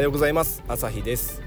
[0.00, 0.62] はようございます。
[0.66, 1.42] 朝日です。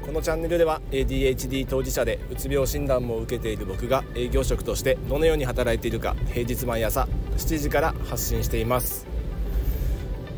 [0.00, 9.06] このチャンネルでは ADHD 当事者でうつ病診断も受けている僕が営業職としてどのように働いているか平日毎朝7時から発信しています。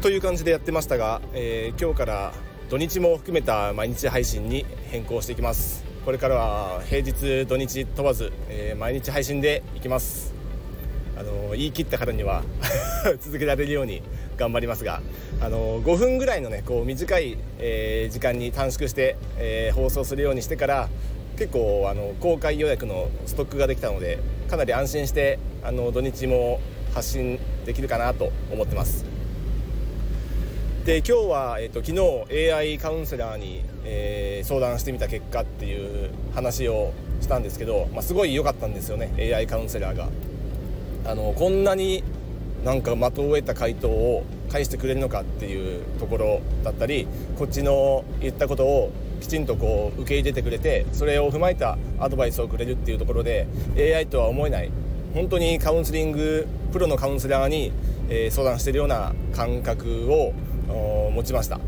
[0.00, 2.32] という感じでやってましたが、えー、今日から
[2.70, 5.84] 土日も含めた毎日配信に変更していきます。
[6.06, 10.37] これからは平日土日問わず、えー、毎日配信でいきます。
[11.18, 12.42] あの言い切ったからには
[13.20, 14.02] 続けられるように
[14.36, 15.02] 頑張りますが
[15.40, 20.88] あの5分ぐらいのねこう短い、えー、時間に短縮して、えー、放送するようにしてから
[21.36, 24.18] 結構あの公開予約のストックができたので
[24.48, 26.60] かなり安心してあの土日も
[26.94, 29.04] 発信できるかなと思ってます。
[30.84, 31.92] で今日は、えーと、昨
[32.32, 40.08] 日 AI カウンセラーに、えー、相談してみた結果っていう話をしたんですけど、まあ、すごい良かったんですよね AI カウンセラーが。
[41.08, 42.04] あのこんなに
[42.64, 48.92] なんか的を得た回答を返してくれるのかっていうところだったりこっちの言ったことを
[49.22, 54.70] きちんとこう受け入れてくれてそれを踏まえたアドバイスをくれるっていうところで AI とは思えない
[55.14, 57.72] 本当にカウンセリングプロのカウンセラーに、
[58.10, 60.34] え相談してるような感覚を
[61.14, 61.58] 持ちました。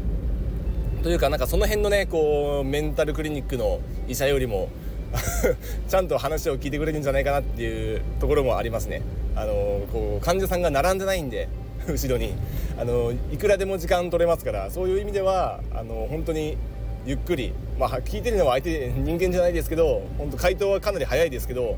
[1.03, 4.69] というかなんかその辺のねこうメンタルクリニックの医者よりも
[5.89, 9.01] ちゃんと話を聞いてくれるんじゃないかなっていうところもありますね。
[9.37, 11.49] あのこう患者さんが並んでないんで
[11.87, 12.35] 後ろに。
[12.79, 16.57] あのいくらでも時間取れますからそういう意味ではあの本当に
[17.05, 21.77] ゆっくり、まあ、聞いてるのは相手人間じゃないですけど本当回答はかなり早いですけど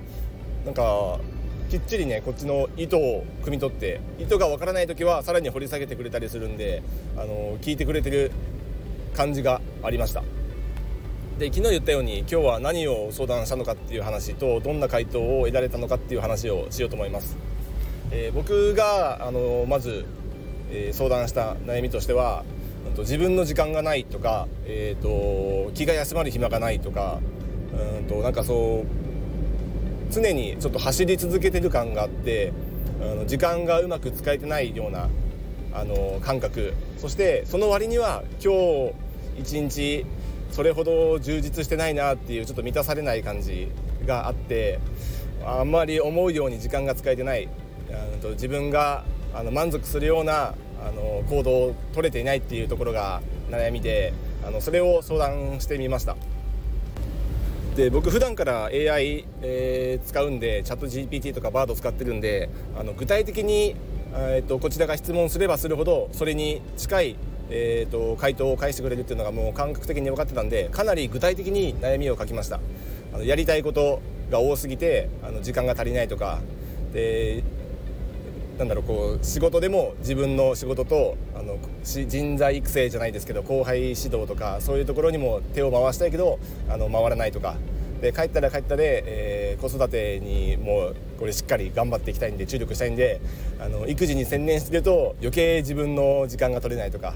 [0.64, 1.18] なんか
[1.70, 6.82] きっちりねこっちの意図を汲み取って意図がわからない時はさらに掘り下げてくれたりするんで
[7.16, 8.30] あの聞いてくれてる
[9.14, 10.22] 感じがありました。
[11.38, 17.36] で昨日言ったように今日は何を相談したのかっていう話とどんな回答を得られたのかっていう話をしようと思います。
[18.10, 20.04] えー、僕があのまず、
[20.70, 22.44] えー、相談した悩みとしては
[22.98, 27.20] 自分の時間がないとか、えーと、気が休まる暇がないとか
[27.98, 32.52] うんとなんかそう常にちょっと走り続けてる感があって
[33.00, 35.08] あの時間がうまく使えてないような
[35.74, 36.74] あの感覚。
[36.98, 38.92] そしてその割には今日
[39.40, 40.04] 一日
[40.52, 43.68] それほど充実してないなっていうちょっと満たされない感じ
[44.06, 44.78] があって
[45.44, 47.48] あんまり思うように時間が使えてない。
[48.34, 49.04] 自分が
[49.34, 50.54] あの満足するような
[50.84, 53.20] あの行動を取れていないっていうところが
[53.50, 54.14] 悩みで
[54.46, 56.16] あのそれを相談してみました。
[57.76, 63.74] で僕普段から AI、えー、使うんでチャット GPT とか BARD 使ってるんであの具体的に、
[64.14, 67.16] えーと、こちらが質問すればするほどそれに近い、
[67.50, 72.60] えーと、回答を返してくれるっていうのがもう感覚的に分かってたんでかなり具体的に悩みを書きました。
[73.14, 76.40] あのやりたいことが多すぎてあの時間が足りないとか
[76.92, 77.44] で
[78.58, 86.38] なんだろうこう仕事でも自分の仕事とあの人材育成じゃないですけど後輩指導とかそういうところにも手を回したいけど
[86.68, 87.56] あの回らないとか。
[88.02, 93.20] で帰ったら帰ったで、えー、子育てにもうこれしっかり頑張っていきたいんで注力したいんで
[93.60, 97.14] あの育児に専念してると余計自分の時間が取れないとか。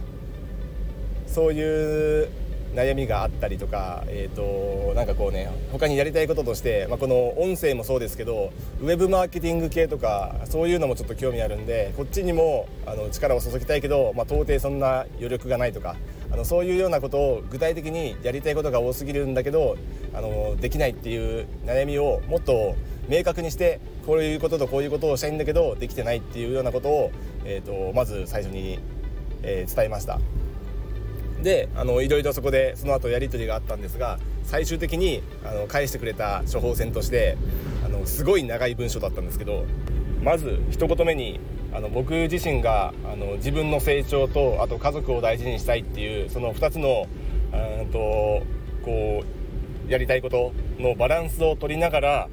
[1.36, 2.30] そういう
[2.74, 15.96] 悩みがあったりとか、えーと、なんかこうね他にやりたいこととして、まあ、この音声もそうですけどウェブマーケティング系とかそういうのもちょっと興味あるんでこっちにもあの力を注ぎたいけど、まあ、到底そんな余力がないとか
[16.32, 19.76] あのそういうようなことを具体的にやりたいことが多すぎるんだけど
[20.14, 22.76] あのできないっていう悩みをもっと
[23.08, 27.10] 明確にしてこういうこととこういうことをしたいんだけどできてないっていうようなことを、
[27.44, 28.78] えーと、まず最初に、
[29.42, 30.18] えー、伝えました。
[31.42, 37.36] であのいろいろそこでその後やり取りがあったんですが最終的にあの返してくれた処方箋として
[37.84, 39.64] あのすごい長い文章だったんですけど
[40.22, 41.40] まず一言目に
[41.72, 47.06] あの僕自身があの自分の成長とあと家族を大事にしたいっていうその2つの
[47.52, 48.42] うんと
[48.84, 49.22] こ
[49.88, 52.28] うやりたいことのバランスを取りながら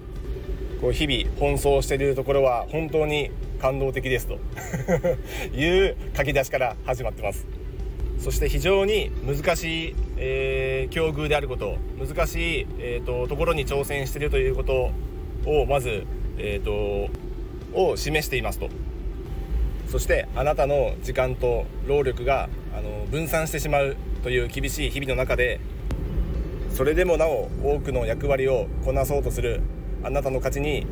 [0.82, 4.40] こう日々奔走しているところは本当に感動的ですと
[5.56, 7.63] いう書き出しから始まってます。
[8.24, 14.92] そして非常に難しい、えー、境遇であること難しい、えーと、ところに挑戦しているということ
[15.46, 16.06] をまず、
[16.38, 17.12] えーと、
[17.78, 18.70] を示していますと。
[19.88, 25.60] そしてあなたの時間と労力があの分散してしまうという厳しい日々の中で
[26.72, 29.62] それでもなお多くの役割をこなそうとする
[30.02, 30.88] あなたの価値に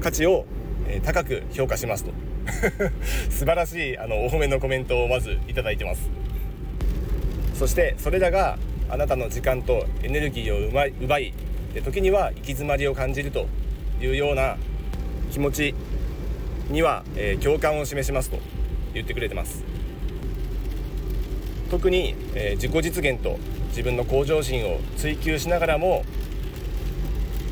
[0.00, 0.46] 価値を、
[0.88, 2.12] え、高く評価しますと。
[3.30, 6.10] 素晴らしいあのお褒めのコメントをまずいいてます。
[7.62, 8.58] そしてそれらが
[8.90, 11.34] あなたの時間とエネルギーを奪い奪い
[11.84, 13.46] 時には行き詰まりを感じると
[14.00, 14.56] いうような
[15.30, 15.72] 気持ち
[16.70, 18.38] には、えー、共感を示しますと
[18.94, 19.62] 言ってくれてます。
[21.70, 23.38] 特に、え自己実現と
[23.68, 26.04] 自分の向上心を追求しながらも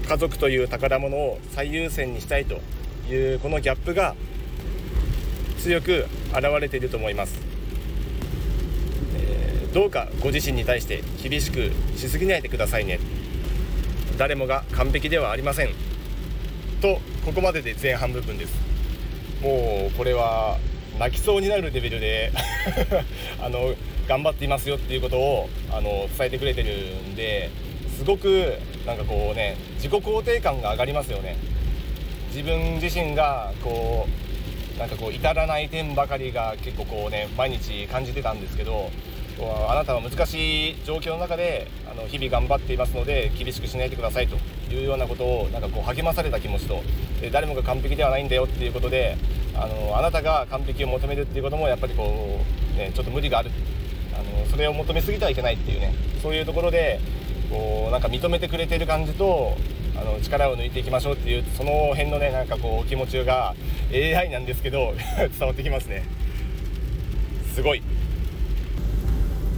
[0.08, 2.60] 家族という宝物を最優先にしたいと
[3.08, 4.16] いうこのギャップが
[5.60, 7.49] 強く現れていると思います、
[9.72, 12.98] どうかご自身に対して厳しくしすぎないでくださいね。
[14.18, 15.68] 誰もが完璧ではありません。
[16.80, 18.52] とここまでで前半部分です。
[19.40, 20.58] もうこれは
[20.98, 22.32] 泣きそうになるレベルで
[23.40, 23.74] あの
[24.08, 26.74] 頑張っていますよっていうことをあの伝えてくれてる
[27.08, 27.48] んで
[27.96, 31.36] すごくなんかこうね自己肯定感が上がりますよね。
[32.34, 34.08] 自分自身がこ
[34.76, 38.90] うなんかこう至らない点ばかりが結構こうね毎日感じてたんですけど
[39.68, 44.36] あなたは難しい状況の中であの日々頑張っていますので厳しくしないでくださいと
[44.72, 46.82] いうようなことをなんかこう励まされた気持ちと
[47.32, 49.16] 誰もが完璧ではないんだよっていうことで
[49.54, 52.40] あのあなたが完璧を求めるっていうこともやっぱりこ
[52.74, 53.50] う、ね、ちょっと無理がある。
[54.12, 57.00] あのそれを求めすぎてはいけないっていうねそういうところで
[57.48, 59.56] こうなんか認めてくれてる感じと
[59.96, 63.54] あの力を抜いていきましょうっていうその辺のねなんかこう気持ちが
[63.92, 64.94] AI なんですけど
[65.38, 66.04] 伝わってきますね。
[67.54, 67.82] すごい。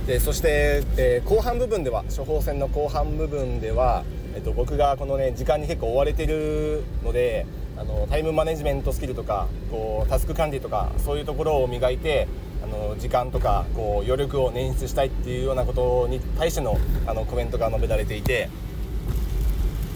[0.06, 4.04] でそして、えー、後半部分では処方箋の後半部分では、
[4.34, 7.46] えっと、僕がこのね時間に結構追われてるので
[7.76, 12.26] あのタイムマネジメントスキルとかこうタスク管理とかそういうところを磨いて
[12.64, 16.76] あの時間とかこう余力を捻出したいっていうようなことに対しての
[17.06, 18.49] あのコメントが述べられていて、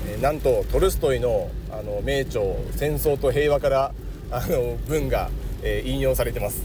[0.07, 2.43] えー、なんとトルストイのあの名著
[2.73, 3.93] 「戦争と平和」から
[4.31, 5.31] あの文が、
[5.63, 6.63] えー、引用されてます、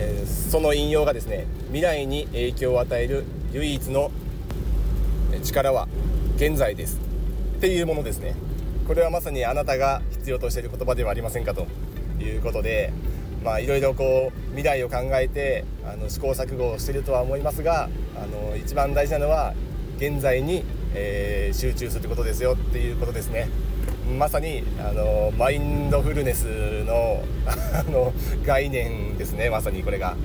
[0.00, 4.10] えー、その引用がですね未来に影響を与える唯一の
[5.44, 5.86] 力は
[6.36, 6.98] 現在です。
[7.58, 8.34] っていうものですね。
[8.88, 11.66] これはまさにあなたが必要としている言葉ではありませんかと。
[12.24, 12.92] いうことで
[13.42, 19.54] まあいろいろこう未来を考えてあの試行錯誤をしているとは思いますがあの一番大事なのは
[19.96, 20.64] 現在に、
[20.94, 22.54] えー、集中することですよ。
[22.54, 23.48] っていうことですね。
[24.18, 27.22] まさにあのマインドフルネスの
[27.74, 28.12] あの
[28.44, 30.16] 概念ですねまさにこれが。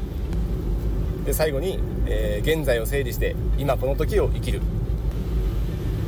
[1.26, 4.62] で最後に、えー、現在を整理して今この時を生きる。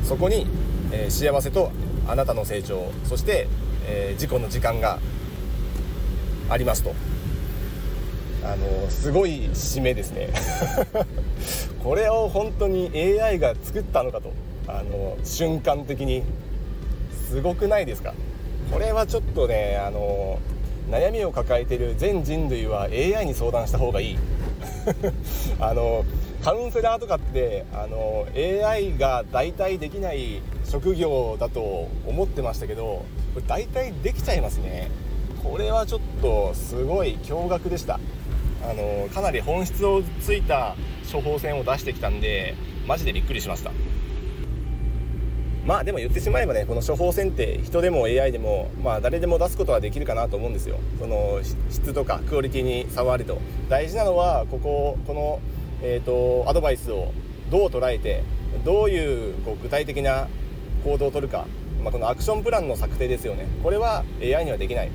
[0.04, 0.46] そこに、
[0.92, 1.70] えー、幸せと
[2.06, 3.48] あなたの成長そして、
[3.86, 4.98] えー、自己の時間が
[6.48, 6.94] ありますと。
[8.44, 10.28] あのすごい締めですね。
[11.82, 14.32] これを本当に AI が作ったのかと
[14.66, 16.22] あの瞬間的に
[17.28, 18.14] すごくないですか？
[18.72, 20.38] これはちょっとねあの
[20.90, 24.18] 悩みを抱えてる全人類は AI に相談した方がいい。
[25.60, 26.04] あの
[26.42, 33.04] カウンセラーとかってあの AI が代替できない職業だと思ってましたけど
[33.34, 34.90] これ代替できちゃいますね。
[35.42, 38.00] これはちょっとすごい驚愕でした。
[38.62, 40.74] あのかなり本質をついた
[41.12, 42.54] 処方箋を出してきたんで
[42.86, 43.70] マジでびっくりしました。
[45.68, 50.78] まあでも言ってしまえばねこの処方箋って人でも AI でもまあ誰でも出すことはできるかなと思うんですよ。
[50.98, 53.38] その質とかクオリティに差はあると。
[53.68, 55.40] 大事なのはこここの、
[55.82, 57.12] えーと、アドバイスを
[57.50, 58.24] どう捉えて
[58.64, 60.26] どういうこう具体的な
[60.84, 61.46] 行動をとるか、
[61.84, 63.46] まあ、このアクションプランの策定ですよね。
[63.62, 64.90] これは AI にはできない。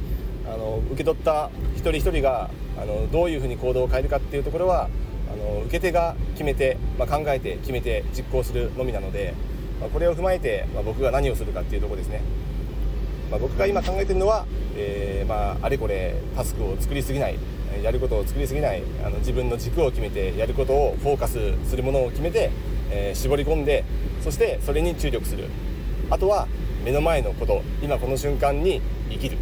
[0.47, 2.49] あの受け取った一人一人が
[2.81, 4.89] あのどういうふうに行動を変えるかっていうところは
[5.31, 9.35] あの受け手が決めて、まあ、考えて決めて実行するのみなので、
[9.79, 12.21] まあ、これを踏まえて、まあ、僕が何をするかっていうとこですね、
[13.29, 17.37] まあ僕が今考えてるのは、えー、まあ、あれこれタスクを作りすぎない
[17.81, 22.51] やることを作りすぎないあの自分の軸を決めてやることをフォーカスするものを決めて、
[22.91, 23.83] えー、絞り込んで
[24.21, 25.49] そしてそれに注力する。
[26.09, 26.47] あとは
[26.85, 29.37] 目の前のこと今この瞬間に生きる。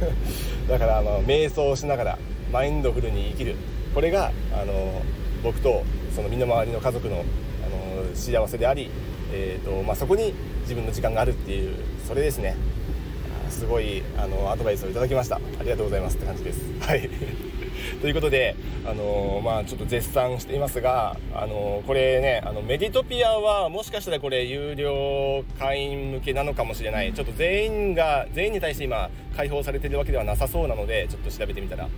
[0.68, 2.18] だからあの瞑想をしながら
[2.52, 3.56] マインドフルに生きる。
[3.94, 5.02] これがあの
[5.42, 8.90] 僕とその身の回りの家族のあの幸せであり、
[9.32, 12.56] えーとまあ、そこに自分の時間があるっていうそれですね。
[13.50, 15.36] すごいあのアドバイスをいただきました。
[15.36, 16.60] ありがとうございますって感じです。
[16.80, 17.08] はい。
[18.00, 27.12] ということで、あのー、まあ、ちょっと絶賛していますが、あのー、これねあのメディトピアはもしかしたらこれ有料会員向けなのかもしれない。
[27.12, 31.88] ちょっと全員が全員に対して今開放されてるわけではなさそうなのでちょっと調べてみたら。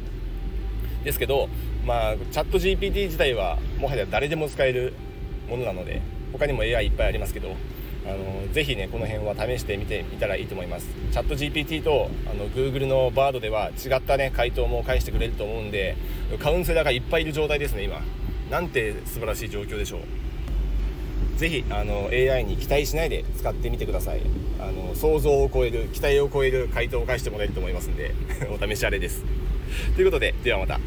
[1.04, 1.48] ですけど、
[1.84, 4.94] まあ、チャット GPT 自体はもはや誰でも使える
[5.48, 6.00] ものなので
[6.36, 7.54] 他にも AI いっぱいありますけど
[8.06, 10.86] あのぜひねこの辺は試してみてみたらいいと思います。
[11.12, 15.96] チャット GPT とあの Google のバードでは違ったね回答も返してくれると思うんで
[16.40, 18.02] カウンセラーがいっぱいいる状態ですね今。
[18.50, 20.00] なんて素晴らしい状況でしょう。
[21.38, 24.20] ぜひあの AI に期待しないで使ってみてください。
[24.60, 28.12] あの想像を超える期待を超える回答を返してもらえると思いますんで
[28.52, 29.24] お試しあれです。
[29.94, 30.78] ということでではまた。